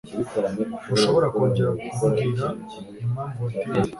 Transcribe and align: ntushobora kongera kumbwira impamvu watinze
ntushobora 0.85 1.27
kongera 1.35 1.71
kumbwira 1.95 2.47
impamvu 3.05 3.39
watinze 3.45 3.89